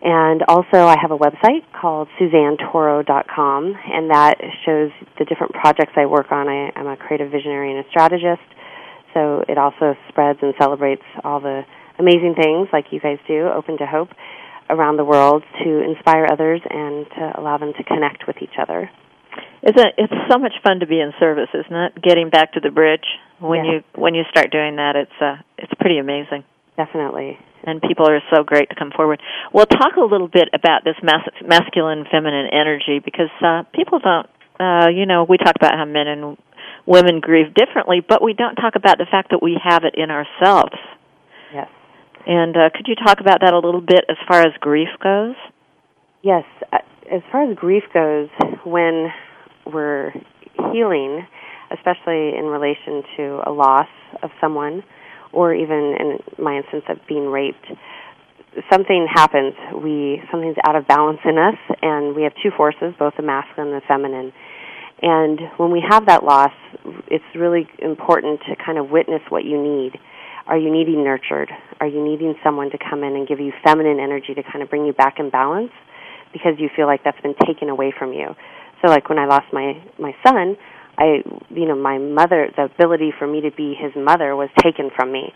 And 0.00 0.42
also, 0.48 0.88
I 0.88 0.96
have 1.00 1.10
a 1.10 1.18
website 1.18 1.60
called 1.78 2.08
SuzanneToro.com, 2.18 3.74
and 3.92 4.10
that 4.10 4.40
shows 4.64 4.90
the 5.18 5.26
different 5.26 5.52
projects 5.52 5.92
I 5.96 6.06
work 6.06 6.32
on. 6.32 6.48
I, 6.48 6.72
am 6.74 6.86
a 6.86 6.96
creative 6.96 7.30
visionary 7.30 7.76
and 7.76 7.84
a 7.84 7.88
strategist, 7.90 8.48
so 9.12 9.44
it 9.46 9.58
also 9.58 9.94
spreads 10.08 10.38
and 10.40 10.54
celebrates 10.58 11.04
all 11.22 11.40
the 11.40 11.62
amazing 11.98 12.34
things 12.40 12.68
like 12.72 12.86
you 12.90 13.00
guys 13.00 13.18
do, 13.28 13.48
Open 13.54 13.76
to 13.76 13.86
Hope 13.86 14.08
around 14.70 14.96
the 14.96 15.04
world 15.04 15.42
to 15.62 15.82
inspire 15.82 16.26
others 16.32 16.62
and 16.64 17.04
to 17.10 17.32
allow 17.38 17.58
them 17.58 17.74
to 17.76 17.84
connect 17.84 18.26
with 18.26 18.36
each 18.40 18.56
other. 18.58 18.88
It's 19.62 19.78
a, 19.78 19.86
it's 19.98 20.12
so 20.30 20.38
much 20.38 20.54
fun 20.64 20.80
to 20.80 20.86
be 20.86 21.00
in 21.00 21.12
service, 21.20 21.48
isn't 21.52 21.76
it? 21.76 22.02
Getting 22.02 22.30
back 22.30 22.54
to 22.54 22.60
the 22.60 22.70
bridge 22.70 23.04
when 23.40 23.64
yeah. 23.64 23.72
you 23.72 23.82
when 23.94 24.14
you 24.14 24.22
start 24.30 24.50
doing 24.50 24.76
that, 24.76 24.96
it's 24.96 25.18
uh 25.20 25.36
it's 25.58 25.72
pretty 25.80 25.98
amazing. 25.98 26.44
Definitely. 26.76 27.38
And 27.64 27.82
people 27.82 28.08
are 28.08 28.20
so 28.34 28.42
great 28.42 28.70
to 28.70 28.74
come 28.74 28.90
forward. 28.90 29.20
Well, 29.52 29.66
talk 29.66 29.96
a 29.96 30.04
little 30.04 30.28
bit 30.28 30.48
about 30.54 30.84
this 30.84 30.96
mas- 31.02 31.44
masculine 31.44 32.04
feminine 32.10 32.48
energy 32.52 33.00
because 33.04 33.32
uh 33.44 33.64
people 33.74 33.98
don't 33.98 34.26
uh 34.58 34.88
you 34.88 35.04
know, 35.04 35.24
we 35.28 35.36
talk 35.36 35.56
about 35.56 35.74
how 35.74 35.84
men 35.84 36.06
and 36.06 36.38
women 36.86 37.20
grieve 37.20 37.52
differently, 37.54 38.00
but 38.06 38.22
we 38.22 38.32
don't 38.32 38.54
talk 38.56 38.76
about 38.76 38.98
the 38.98 39.06
fact 39.10 39.30
that 39.30 39.42
we 39.42 39.58
have 39.62 39.84
it 39.84 39.94
in 39.96 40.10
ourselves. 40.10 40.76
Yes. 41.52 41.68
And 42.26 42.56
uh, 42.56 42.70
could 42.74 42.86
you 42.86 42.94
talk 42.94 43.20
about 43.20 43.40
that 43.40 43.52
a 43.52 43.58
little 43.58 43.80
bit 43.80 44.04
as 44.08 44.16
far 44.28 44.40
as 44.40 44.52
grief 44.60 44.88
goes? 45.02 45.34
Yes. 46.22 46.44
Uh, 46.72 46.78
as 47.10 47.22
far 47.32 47.50
as 47.50 47.56
grief 47.56 47.84
goes, 47.92 48.28
when 48.64 49.10
we're 49.66 50.12
healing, 50.72 51.26
especially 51.70 52.36
in 52.36 52.46
relation 52.46 53.02
to 53.16 53.40
a 53.46 53.52
loss 53.52 53.88
of 54.22 54.30
someone, 54.40 54.82
or 55.32 55.54
even 55.54 55.94
in 55.98 56.18
my 56.42 56.56
instance 56.56 56.84
of 56.88 56.98
being 57.08 57.26
raped, 57.26 57.66
something 58.70 59.06
happens. 59.12 59.54
We 59.82 60.22
something's 60.30 60.56
out 60.66 60.76
of 60.76 60.86
balance 60.86 61.20
in 61.24 61.38
us, 61.38 61.58
and 61.82 62.14
we 62.14 62.22
have 62.24 62.32
two 62.42 62.50
forces, 62.56 62.94
both 62.98 63.14
the 63.16 63.22
masculine 63.22 63.72
and 63.72 63.82
the 63.82 63.86
feminine. 63.86 64.32
And 65.02 65.40
when 65.56 65.70
we 65.70 65.82
have 65.88 66.06
that 66.06 66.24
loss, 66.24 66.52
it's 67.08 67.24
really 67.34 67.66
important 67.78 68.40
to 68.48 68.56
kind 68.56 68.76
of 68.76 68.90
witness 68.90 69.22
what 69.30 69.44
you 69.44 69.62
need 69.62 69.98
are 70.50 70.58
you 70.58 70.72
needing 70.72 71.04
nurtured? 71.04 71.48
Are 71.80 71.86
you 71.86 72.02
needing 72.02 72.34
someone 72.42 72.70
to 72.70 72.78
come 72.78 73.04
in 73.04 73.14
and 73.14 73.26
give 73.26 73.38
you 73.38 73.52
feminine 73.64 74.00
energy 74.00 74.34
to 74.34 74.42
kind 74.42 74.62
of 74.62 74.68
bring 74.68 74.84
you 74.84 74.92
back 74.92 75.20
in 75.20 75.30
balance 75.30 75.70
because 76.32 76.54
you 76.58 76.68
feel 76.74 76.86
like 76.86 77.04
that's 77.04 77.20
been 77.20 77.36
taken 77.46 77.68
away 77.68 77.94
from 77.96 78.12
you? 78.12 78.34
So 78.82 78.88
like 78.88 79.08
when 79.08 79.18
I 79.18 79.26
lost 79.26 79.46
my 79.52 79.82
my 79.98 80.14
son, 80.26 80.56
I 80.98 81.22
you 81.50 81.66
know, 81.66 81.76
my 81.76 81.98
mother 81.98 82.48
the 82.56 82.64
ability 82.64 83.12
for 83.18 83.26
me 83.26 83.42
to 83.42 83.50
be 83.50 83.74
his 83.74 83.92
mother 83.96 84.34
was 84.36 84.48
taken 84.62 84.90
from 84.94 85.12
me. 85.12 85.32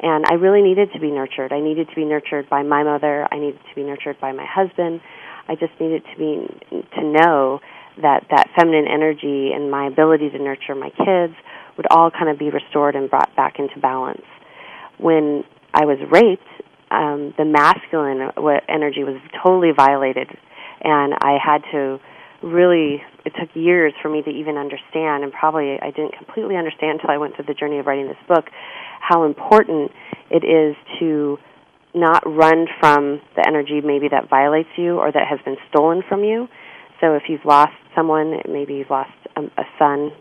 And 0.00 0.24
I 0.28 0.34
really 0.34 0.60
needed 0.60 0.90
to 0.92 1.00
be 1.00 1.10
nurtured. 1.10 1.52
I 1.52 1.60
needed 1.60 1.88
to 1.88 1.94
be 1.94 2.04
nurtured 2.04 2.50
by 2.50 2.62
my 2.62 2.82
mother. 2.82 3.26
I 3.32 3.38
needed 3.38 3.60
to 3.68 3.74
be 3.74 3.82
nurtured 3.82 4.20
by 4.20 4.32
my 4.32 4.44
husband. 4.44 5.00
I 5.48 5.54
just 5.54 5.72
needed 5.80 6.02
to 6.12 6.18
be 6.18 6.46
to 6.96 7.02
know 7.02 7.60
that 8.02 8.26
that 8.30 8.50
feminine 8.58 8.86
energy 8.92 9.52
and 9.54 9.70
my 9.70 9.86
ability 9.86 10.28
to 10.30 10.38
nurture 10.38 10.74
my 10.74 10.90
kids 10.90 11.32
would 11.78 11.86
all 11.90 12.10
kind 12.10 12.28
of 12.28 12.38
be 12.38 12.50
restored 12.50 12.94
and 12.94 13.08
brought 13.08 13.34
back 13.36 13.58
into 13.58 13.80
balance 13.80 14.24
when 14.98 15.44
I 15.74 15.84
was 15.84 15.98
raped, 16.10 16.48
um, 16.90 17.34
the 17.36 17.44
masculine 17.44 18.30
energy 18.68 19.04
was 19.04 19.20
totally 19.42 19.72
violated, 19.76 20.28
and 20.80 21.14
I 21.20 21.38
had 21.42 21.62
to 21.72 21.98
really. 22.42 23.02
It 23.24 23.32
took 23.40 23.50
years 23.54 23.92
for 24.00 24.08
me 24.08 24.22
to 24.22 24.30
even 24.30 24.56
understand, 24.56 25.24
and 25.24 25.32
probably 25.32 25.78
I 25.80 25.90
didn't 25.90 26.16
completely 26.16 26.56
understand 26.56 27.00
until 27.00 27.10
I 27.10 27.18
went 27.18 27.34
through 27.34 27.46
the 27.46 27.54
journey 27.54 27.78
of 27.78 27.86
writing 27.86 28.06
this 28.06 28.22
book, 28.28 28.46
how 29.00 29.24
important 29.24 29.90
it 30.30 30.44
is 30.44 30.76
to 31.00 31.38
not 31.94 32.22
run 32.26 32.66
from 32.78 33.20
the 33.34 33.44
energy 33.46 33.80
maybe 33.82 34.08
that 34.10 34.28
violates 34.28 34.68
you 34.76 34.98
or 34.98 35.10
that 35.10 35.26
has 35.28 35.40
been 35.44 35.56
stolen 35.70 36.02
from 36.08 36.22
you. 36.22 36.46
So 37.00 37.14
if 37.14 37.24
you've 37.28 37.44
lost 37.44 37.72
someone, 37.94 38.38
maybe 38.48 38.74
you've 38.74 38.90
lost 38.90 39.10
a, 39.34 39.42
a 39.42 39.64
son 39.78 40.12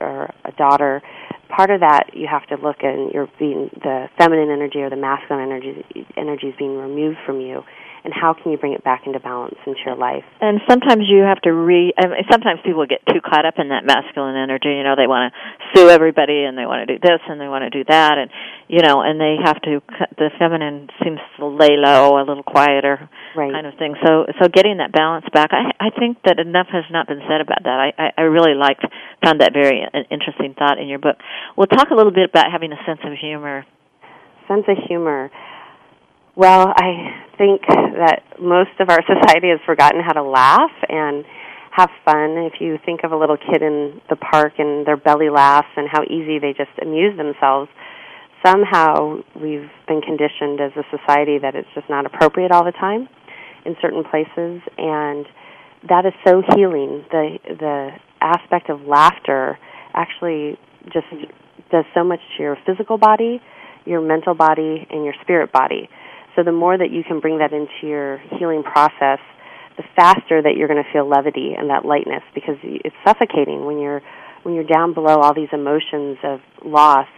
or 0.00 0.30
a 0.44 0.52
daughter, 0.52 1.02
part 1.48 1.70
of 1.70 1.80
that 1.80 2.10
you 2.14 2.26
have 2.30 2.46
to 2.48 2.56
look 2.56 2.78
and 2.82 3.12
you're 3.12 3.28
being 3.38 3.70
the 3.82 4.06
feminine 4.18 4.50
energy 4.50 4.80
or 4.80 4.90
the 4.90 4.96
masculine 4.96 5.44
energy 5.44 5.84
energy 6.16 6.48
is 6.48 6.54
being 6.58 6.76
removed 6.76 7.18
from 7.24 7.40
you 7.40 7.62
and 8.04 8.12
how 8.12 8.36
can 8.36 8.52
you 8.52 8.58
bring 8.58 8.74
it 8.74 8.84
back 8.84 9.06
into 9.06 9.18
balance 9.18 9.56
into 9.66 9.80
your 9.84 9.96
life? 9.96 10.24
And 10.40 10.60
sometimes 10.68 11.08
you 11.08 11.24
have 11.24 11.40
to 11.48 11.52
re 11.52 11.92
I 11.96 12.06
mean, 12.06 12.20
sometimes 12.30 12.60
people 12.64 12.84
get 12.84 13.00
too 13.08 13.24
caught 13.24 13.48
up 13.48 13.54
in 13.56 13.72
that 13.72 13.84
masculine 13.84 14.36
energy. 14.36 14.68
You 14.68 14.84
know 14.84 14.92
they 14.94 15.08
want 15.08 15.32
to 15.32 15.32
sue 15.72 15.88
everybody 15.88 16.44
and 16.44 16.56
they 16.56 16.68
want 16.68 16.86
to 16.86 16.88
do 16.92 17.00
this 17.00 17.24
and 17.26 17.40
they 17.40 17.48
want 17.48 17.64
to 17.64 17.72
do 17.72 17.82
that. 17.88 18.20
And 18.20 18.30
you 18.68 18.84
know 18.84 19.00
and 19.00 19.16
they 19.16 19.40
have 19.42 19.56
to 19.62 19.80
the 20.20 20.28
feminine 20.38 20.92
seems 21.02 21.18
to 21.40 21.46
lay 21.48 21.80
low 21.80 22.20
a 22.20 22.24
little 22.28 22.44
quieter 22.44 23.08
right. 23.34 23.52
kind 23.52 23.66
of 23.66 23.72
thing. 23.80 23.96
So 24.04 24.28
so 24.36 24.48
getting 24.52 24.78
that 24.78 24.92
balance 24.92 25.24
back 25.32 25.50
i 25.52 25.72
i 25.80 25.88
think 25.98 26.18
that 26.24 26.38
enough 26.38 26.68
has 26.70 26.84
not 26.92 27.08
been 27.08 27.24
said 27.26 27.40
about 27.40 27.64
that. 27.64 27.78
I 27.80 27.88
i, 27.96 28.06
I 28.18 28.22
really 28.28 28.54
liked 28.54 28.84
found 29.24 29.40
that 29.40 29.56
very 29.56 29.80
uh, 29.80 30.04
interesting 30.12 30.52
thought 30.52 30.78
in 30.78 30.88
your 30.88 31.00
book. 31.00 31.16
We'll 31.56 31.72
talk 31.72 31.88
a 31.88 31.94
little 31.94 32.12
bit 32.12 32.28
about 32.28 32.52
having 32.52 32.70
a 32.72 32.80
sense 32.84 33.00
of 33.02 33.16
humor. 33.16 33.64
Sense 34.46 34.68
of 34.68 34.76
humor 34.86 35.32
well, 36.36 36.72
I 36.74 37.24
think 37.38 37.62
that 37.68 38.22
most 38.40 38.70
of 38.80 38.90
our 38.90 39.00
society 39.06 39.48
has 39.48 39.60
forgotten 39.66 40.00
how 40.04 40.12
to 40.12 40.22
laugh 40.22 40.72
and 40.88 41.24
have 41.70 41.90
fun. 42.04 42.38
If 42.38 42.60
you 42.60 42.78
think 42.84 43.00
of 43.04 43.12
a 43.12 43.16
little 43.16 43.36
kid 43.36 43.62
in 43.62 44.00
the 44.08 44.16
park 44.16 44.54
and 44.58 44.86
their 44.86 44.96
belly 44.96 45.30
laughs 45.30 45.68
and 45.76 45.88
how 45.90 46.02
easy 46.04 46.38
they 46.38 46.52
just 46.52 46.70
amuse 46.80 47.16
themselves, 47.16 47.70
somehow 48.44 49.18
we've 49.34 49.70
been 49.88 50.00
conditioned 50.00 50.60
as 50.60 50.72
a 50.76 50.84
society 50.90 51.38
that 51.38 51.54
it's 51.54 51.68
just 51.74 51.88
not 51.88 52.06
appropriate 52.06 52.52
all 52.52 52.64
the 52.64 52.72
time 52.72 53.08
in 53.64 53.74
certain 53.80 54.04
places 54.04 54.60
and 54.76 55.26
that 55.88 56.06
is 56.06 56.12
so 56.26 56.42
healing. 56.54 57.04
The 57.10 57.38
the 57.44 57.90
aspect 58.20 58.70
of 58.70 58.82
laughter 58.82 59.58
actually 59.92 60.58
just 60.92 61.06
does 61.70 61.84
so 61.94 62.04
much 62.04 62.20
to 62.36 62.42
your 62.42 62.56
physical 62.66 62.98
body, 62.98 63.40
your 63.84 64.00
mental 64.00 64.34
body, 64.34 64.86
and 64.90 65.04
your 65.04 65.14
spirit 65.22 65.52
body. 65.52 65.88
So 66.36 66.42
the 66.42 66.52
more 66.52 66.76
that 66.76 66.90
you 66.90 67.02
can 67.04 67.20
bring 67.20 67.38
that 67.38 67.52
into 67.52 67.86
your 67.86 68.18
healing 68.38 68.62
process, 68.62 69.20
the 69.76 69.84
faster 69.96 70.42
that 70.42 70.54
you're 70.56 70.68
going 70.68 70.82
to 70.82 70.92
feel 70.92 71.08
levity 71.08 71.54
and 71.56 71.70
that 71.70 71.84
lightness 71.84 72.22
because 72.34 72.56
it's 72.62 72.96
suffocating 73.04 73.64
when 73.64 73.78
you're 73.78 74.02
when 74.42 74.54
you're 74.54 74.64
down 74.64 74.92
below 74.94 75.16
all 75.20 75.34
these 75.34 75.48
emotions 75.52 76.18
of 76.22 76.40
loss. 76.64 77.08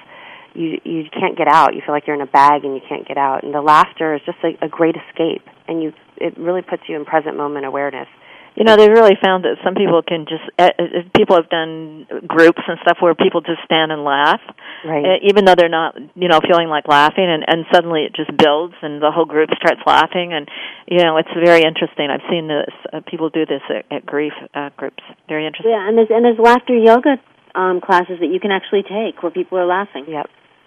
you 0.55 0.79
you 0.85 1.05
can't 1.12 1.37
get 1.37 1.48
out. 1.48 1.74
You 1.74 1.83
feel 1.85 1.94
like 1.94 2.07
you're 2.07 2.16
in 2.16 2.22
a 2.22 2.26
bag 2.26 2.64
and 2.64 2.74
you 2.74 2.81
can't 2.88 3.07
get 3.07 3.18
out. 3.18 3.42
And 3.42 3.52
the 3.52 3.61
laughter 3.61 4.14
is 4.14 4.20
just 4.24 4.38
a, 4.44 4.64
a 4.64 4.68
great 4.68 4.94
escape, 4.96 5.42
and 5.68 5.83
you 5.83 5.92
it 6.16 6.38
really 6.38 6.62
puts 6.62 6.83
you 6.88 6.96
in 6.96 7.05
present 7.05 7.37
moment 7.37 7.66
awareness. 7.66 8.09
You 8.57 8.64
know, 8.64 8.77
they've 8.77 8.90
really 8.90 9.16
found 9.23 9.45
that 9.45 9.61
some 9.62 9.75
people 9.75 10.01
can 10.01 10.25
just 10.25 10.45
uh, 10.59 10.73
uh, 10.79 11.05
people 11.14 11.37
have 11.37 11.51
done 11.51 12.07
groups 12.27 12.61
and 12.66 12.79
stuff 12.81 12.99
where 13.01 13.14
people 13.14 13.40
just 13.42 13.61
stand 13.64 13.92
and 13.92 14.03
laugh, 14.03 14.40
right? 14.85 15.21
Even 15.29 15.45
though 15.45 15.55
they're 15.55 15.69
not, 15.69 15.95
you 16.16 16.29
know, 16.29 16.40
feeling 16.40 16.69
like 16.69 16.88
laughing, 16.88 17.29
and 17.29 17.45
and 17.47 17.66
suddenly 17.73 18.09
it 18.09 18.16
just 18.16 18.33
builds 18.33 18.75
and 18.81 19.03
the 19.03 19.12
whole 19.12 19.27
group 19.27 19.51
starts 19.61 19.81
laughing, 19.85 20.33
and 20.33 20.49
you 20.88 21.05
know, 21.05 21.19
it's 21.19 21.29
very 21.37 21.62
interesting. 21.62 22.09
I've 22.09 22.25
seen 22.31 22.49
this 22.49 22.73
uh, 22.92 23.01
people 23.05 23.29
do 23.29 23.45
this 23.45 23.62
at, 23.69 23.85
at 23.92 24.07
grief 24.07 24.33
uh, 24.55 24.71
groups. 24.77 25.05
Very 25.29 25.47
interesting. 25.47 25.73
Yeah, 25.73 25.87
and 25.87 25.99
there's 25.99 26.09
and 26.11 26.25
there's 26.25 26.38
laughter 26.40 26.75
yoga 26.75 27.21
um, 27.55 27.81
classes 27.81 28.21
that 28.21 28.33
you 28.33 28.40
can 28.40 28.51
actually 28.51 28.83
take 28.83 29.23
where 29.23 29.33
people 29.33 29.59
are 29.59 29.66
laughing. 29.66 30.07
Yep. 30.09 30.27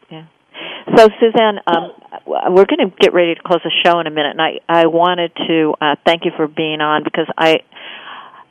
Yeah. 0.09 0.25
So, 0.95 1.07
Suzanne, 1.19 1.59
um, 1.67 1.91
we're 2.25 2.65
going 2.65 2.89
to 2.89 2.93
get 2.99 3.13
ready 3.13 3.35
to 3.35 3.41
close 3.41 3.61
the 3.63 3.71
show 3.85 3.99
in 3.99 4.07
a 4.07 4.11
minute, 4.11 4.31
and 4.31 4.41
I, 4.41 4.59
I 4.67 4.87
wanted 4.87 5.31
to 5.35 5.73
uh, 5.79 5.95
thank 6.05 6.25
you 6.25 6.31
for 6.35 6.47
being 6.47 6.81
on 6.81 7.03
because 7.03 7.27
I 7.37 7.61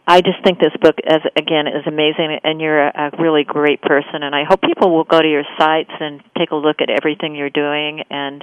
I 0.08 0.22
just 0.22 0.42
think 0.42 0.58
this 0.58 0.72
book, 0.80 0.96
as 1.06 1.20
again, 1.36 1.66
is 1.66 1.86
amazing, 1.86 2.38
and 2.42 2.62
you're 2.62 2.88
a, 2.88 3.12
a 3.12 3.22
really 3.22 3.44
great 3.44 3.82
person. 3.82 4.22
And 4.22 4.34
I 4.34 4.44
hope 4.48 4.62
people 4.62 4.90
will 4.90 5.04
go 5.04 5.20
to 5.20 5.28
your 5.28 5.44
sites 5.58 5.90
and 6.00 6.22
take 6.36 6.50
a 6.50 6.56
look 6.56 6.80
at 6.80 6.88
everything 6.88 7.34
you're 7.34 7.50
doing. 7.50 8.04
And 8.08 8.42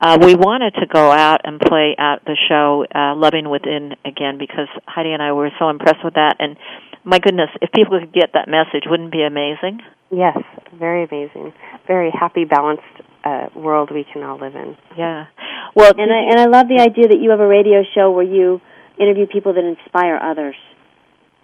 uh, 0.00 0.18
we 0.20 0.34
wanted 0.34 0.74
to 0.80 0.86
go 0.86 1.12
out 1.12 1.42
and 1.44 1.60
play 1.60 1.94
out 1.96 2.24
the 2.24 2.36
show, 2.48 2.84
uh, 2.92 3.14
"Loving 3.14 3.48
Within" 3.48 3.94
again, 4.04 4.36
because 4.36 4.66
Heidi 4.88 5.12
and 5.12 5.22
I 5.22 5.30
were 5.30 5.50
so 5.60 5.68
impressed 5.68 6.02
with 6.02 6.14
that. 6.14 6.36
And 6.40 6.56
my 7.04 7.20
goodness, 7.20 7.50
if 7.62 7.70
people 7.70 8.00
could 8.00 8.12
get 8.12 8.30
that 8.34 8.48
message, 8.48 8.82
wouldn't 8.90 9.14
it 9.14 9.16
be 9.16 9.22
amazing? 9.22 9.82
Yes, 10.16 10.38
very 10.72 11.04
amazing. 11.04 11.52
Very 11.86 12.10
happy, 12.10 12.44
balanced 12.46 12.82
uh, 13.22 13.48
world 13.54 13.90
we 13.92 14.06
can 14.10 14.22
all 14.22 14.40
live 14.40 14.54
in. 14.54 14.74
Yeah. 14.96 15.26
Well, 15.74 15.92
and 15.94 16.10
I 16.10 16.30
and 16.30 16.40
I 16.40 16.46
love 16.46 16.68
the 16.68 16.80
idea 16.80 17.08
that 17.08 17.20
you 17.20 17.30
have 17.30 17.40
a 17.40 17.46
radio 17.46 17.82
show 17.94 18.10
where 18.10 18.24
you 18.24 18.62
interview 18.98 19.26
people 19.26 19.52
that 19.52 19.64
inspire 19.64 20.16
others. 20.16 20.56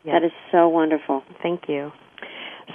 Yes. 0.04 0.14
That 0.14 0.26
is 0.26 0.32
so 0.50 0.68
wonderful. 0.68 1.22
Thank 1.42 1.68
you. 1.68 1.92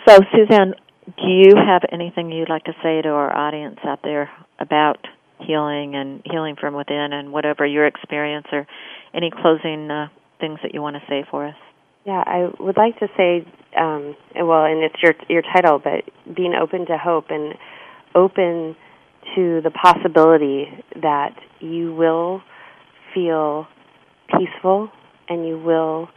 So, 0.08 0.20
Suzanne, 0.36 0.76
do 1.18 1.28
you 1.28 1.54
have 1.56 1.82
anything 1.92 2.32
you'd 2.32 2.50
like 2.50 2.66
to 2.66 2.74
say 2.84 3.02
to 3.02 3.10
our 3.10 3.36
audience 3.36 3.80
out 3.84 4.02
there 4.04 4.30
about 4.60 5.00
healing 5.40 5.96
and 5.96 6.22
healing 6.26 6.58
from 6.60 6.76
within 6.76 7.10
and 7.12 7.34
whatever 7.34 7.66
your 7.66 7.88
experience 7.88 8.46
or 8.52 8.68
any 9.16 9.32
closing 9.32 9.90
uh, 9.90 10.10
things 10.40 10.60
that 10.62 10.76
you 10.76 10.82
want 10.82 10.96
to 10.96 11.02
say 11.10 11.26
for 11.32 11.48
us? 11.48 11.56
Yeah, 12.06 12.24
I 12.26 12.48
would 12.60 12.78
like 12.78 12.98
to 13.00 13.08
say, 13.18 13.46
um, 13.78 14.16
well, 14.36 14.66
and 14.66 14.84
it's 14.84 15.02
your 15.02 15.14
your 15.30 15.42
title, 15.42 15.80
but 15.80 16.04
being 16.36 16.54
open 16.54 16.86
to 16.88 16.98
hope 16.98 17.26
and 17.30 17.56
open 18.16 18.76
to 19.36 19.62
the 19.62 19.72
possibility 19.72 20.66
that 21.02 21.36
you 21.60 21.94
will 21.94 22.42
feel 23.14 23.68
peaceful 24.38 24.90
and 25.30 25.48
you 25.48 25.58
will 25.58 26.10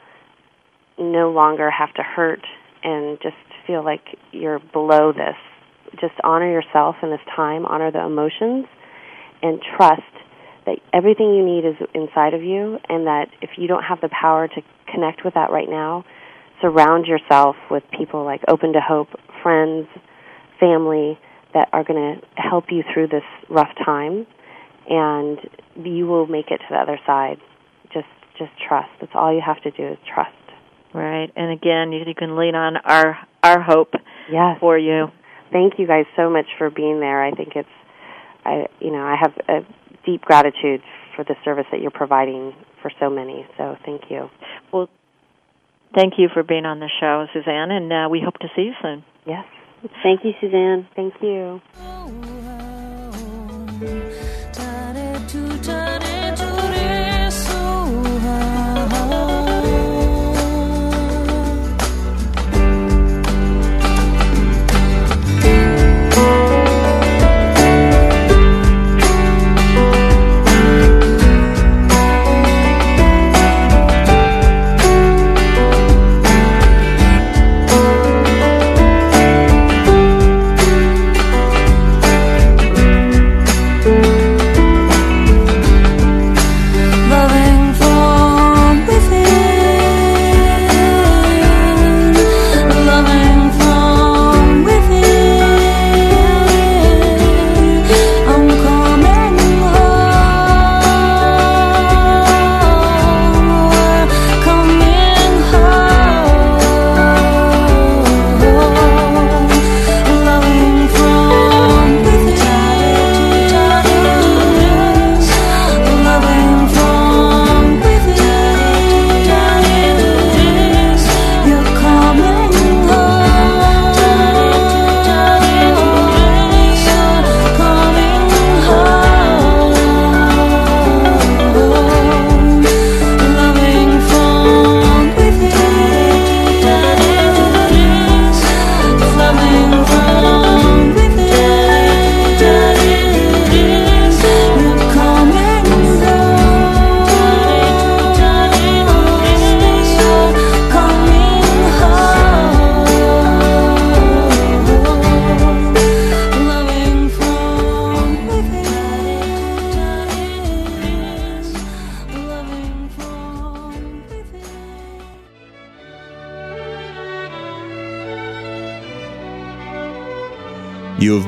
no 0.98 1.30
longer 1.30 1.70
have 1.70 1.92
to 1.94 2.02
hurt 2.02 2.40
and 2.82 3.18
just 3.22 3.36
feel 3.66 3.84
like 3.84 4.02
you're 4.32 4.60
below 4.72 5.12
this. 5.12 5.36
Just 6.00 6.14
honor 6.22 6.50
yourself 6.50 6.96
in 7.02 7.10
this 7.10 7.20
time, 7.34 7.66
honor 7.66 7.90
the 7.90 8.04
emotions, 8.04 8.66
and 9.42 9.60
trust 9.76 10.02
that 10.66 10.78
everything 10.92 11.34
you 11.34 11.44
need 11.44 11.64
is 11.64 11.74
inside 11.94 12.34
of 12.34 12.42
you, 12.42 12.78
and 12.88 13.06
that 13.06 13.26
if 13.42 13.50
you 13.56 13.66
don't 13.66 13.82
have 13.82 14.00
the 14.00 14.08
power 14.08 14.46
to 14.46 14.62
connect 14.92 15.24
with 15.24 15.34
that 15.34 15.50
right 15.50 15.68
now, 15.68 16.04
surround 16.60 17.06
yourself 17.06 17.56
with 17.70 17.82
people 17.96 18.24
like 18.24 18.42
Open 18.48 18.72
to 18.72 18.80
Hope, 18.80 19.08
friends, 19.42 19.86
family 20.58 21.18
that 21.54 21.68
are 21.72 21.84
going 21.84 22.20
to 22.20 22.26
help 22.40 22.66
you 22.70 22.82
through 22.92 23.08
this 23.08 23.24
rough 23.48 23.74
time, 23.84 24.26
and 24.88 25.38
you 25.84 26.06
will 26.06 26.26
make 26.26 26.50
it 26.50 26.58
to 26.58 26.66
the 26.70 26.76
other 26.76 26.98
side. 27.06 27.38
Just, 27.92 28.06
just 28.38 28.52
trust. 28.68 28.90
That's 29.00 29.12
all 29.14 29.34
you 29.34 29.42
have 29.44 29.60
to 29.62 29.70
do 29.70 29.88
is 29.92 29.98
trust. 30.12 30.30
Right, 30.92 31.30
and 31.36 31.52
again, 31.52 31.92
you, 31.92 32.02
you 32.04 32.14
can 32.16 32.36
lean 32.36 32.56
on 32.56 32.76
our 32.76 33.16
our 33.44 33.62
hope 33.62 33.92
yes. 34.30 34.58
for 34.58 34.76
you. 34.76 35.06
Thank 35.52 35.74
you 35.78 35.86
guys 35.86 36.04
so 36.16 36.28
much 36.28 36.46
for 36.58 36.68
being 36.68 37.00
there. 37.00 37.22
I 37.22 37.30
think 37.30 37.52
it's, 37.54 37.68
I 38.44 38.66
you 38.80 38.90
know, 38.90 39.02
I 39.02 39.16
have 39.20 39.32
a 39.48 39.66
deep 40.04 40.22
gratitude 40.22 40.82
for 41.14 41.24
the 41.24 41.36
service 41.44 41.66
that 41.70 41.80
you're 41.80 41.90
providing 41.90 42.54
for 42.82 42.90
so 42.98 43.08
many. 43.08 43.46
So 43.56 43.76
thank 43.84 44.10
you. 44.10 44.30
Well, 44.72 44.88
thank 45.94 46.14
you 46.18 46.28
for 46.32 46.42
being 46.42 46.64
on 46.64 46.80
the 46.80 46.90
show, 47.00 47.26
Suzanne, 47.32 47.70
and 47.70 47.92
uh, 47.92 48.08
we 48.10 48.20
hope 48.20 48.38
to 48.38 48.48
see 48.56 48.62
you 48.62 48.74
soon. 48.82 49.04
Yes. 49.26 49.44
Thank 50.02 50.24
you, 50.24 50.32
Suzanne. 50.40 50.88
Thank 50.94 51.14
you. 51.22 51.60